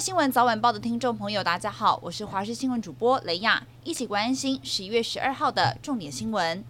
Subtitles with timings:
[0.00, 6.62] 新闻早晚报的听众朋友，大家好，我是华视新闻主播雷亚，一起关心十一月十二号的重点新闻。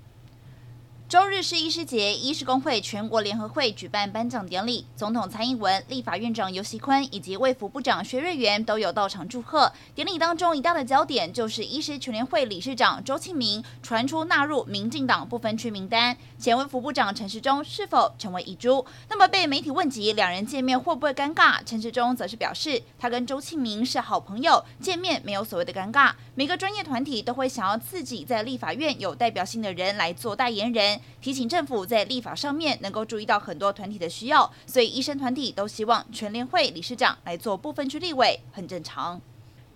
[1.08, 9.72] 周日是医师节，医师工会全国联合会举办颁奖典礼，总统蔡英文、立法院长游锡坤以及卫福部长薛瑞元都有到场祝贺。
[9.94, 18.84] 典礼当中一大的焦点就是医师全联会理事长周庆明传出纳入民进党不分区名单，前卫福部长陈时中是否成为遗珠？
[19.08, 26.12] 那么被媒体问及两人见面会不会尴尬，陈时中则是表示，他跟周庆明是好朋友，见面没有所谓的尴尬。
[26.34, 30.97] 每个专业团体都会想要自己在立法院有代表性的人来做代言人。
[31.20, 39.20] 提醒政府在立法上面能够注意到很多团体的需要，所以医生团体都希望全联会理事长来做部分区立委，很正常。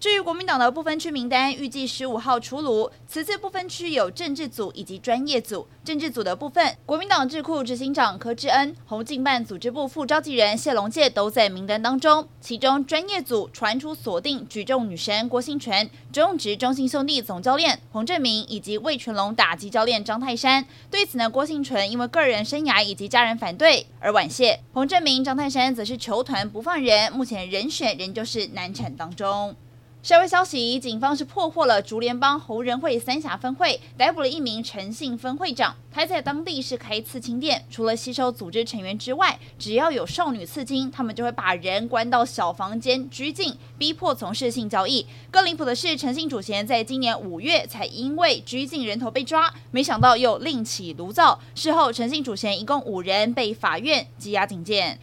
[0.02, 2.90] 至于国民党的不分区名单，预计十五号出炉。
[3.06, 5.68] 此次不分区有政治组以及专业组。
[5.84, 12.26] 政治组的部分，国民党智库执行长柯志恩、红进办组织部副召集人谢龙介都在名单当中。
[12.40, 20.66] 其中专业组传出锁定举重女神郭婞淳、中职中信兄弟总教练彭政闵以及魏全龙打击教练张泰山。
[20.90, 24.58] 对此呢，郭婞淳因为个人生涯以及家人反对而婉谢。
[24.72, 29.54] 彭政闵、张泰山则是球团不放人，目前人选仍旧是难产当中。
[30.02, 35.76] 社会消息，警方是破获了竹联帮侯仁会三峡分会，逮捕了一名陈姓分会长。
[35.92, 45.06] 他在当地是开刺青店，除了吸收组织成员之外，只要有少女刺青，他们就会把人关到小房间拘禁，逼迫从事性交易。
[45.30, 51.38] 更离谱的是，陈姓主嫌在今年五月才因为拘禁人头被抓，没想到又另起炉灶。
[51.54, 54.98] 事后，陈姓主嫌一共五人被法院羁押警戒。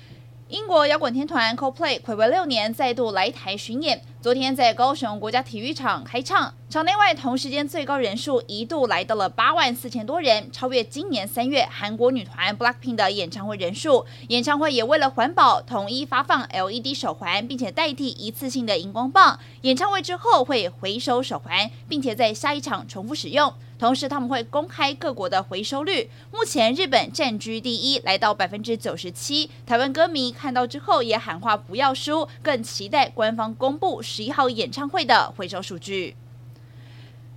[0.49, 14.05] 英国摇滚天团 Coldplay 睽违六年再度来台巡演，昨天在高雄国家体育场开唱，场内外同时间最高人数一度来到了八万四千多人，超越今年三月韩国女团 Blackpink 的演唱会人数。
[14.27, 19.39] 演唱会也为了环保，统一发放 LED 手环，并且代替一次性的荧光棒。
[19.61, 23.53] 演唱会之后会回收手环，并且在下一场重复使用。
[23.79, 26.09] 同时，他们会公开各国的回收率。
[26.33, 29.49] 目前，日本占据第一，来到百分之九十七。
[29.65, 36.15] 台湾歌迷看到之后也喊话不要输，更期待官方公布十一号演唱会的回收数据。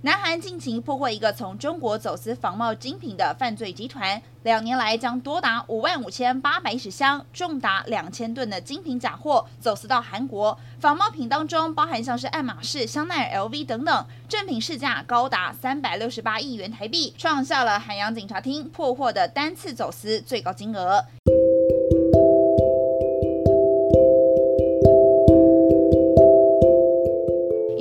[0.01, 10.57] 南韩近期破获一个从中国走私仿冒精品的犯罪集团，两年来将多达五万五千八百一十箱、重达两千吨的精品假货走私到韩国。
[10.79, 21.05] 仿冒品当中包含像是爱马仕、香奈儿、LV 等等，正品市价高达三百六十八亿元台币，创下了海洋警察厅破获的单次走私最高金额。